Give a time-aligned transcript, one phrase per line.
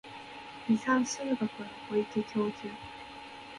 [0.67, 1.47] 離散数学の
[1.91, 2.69] 小池教授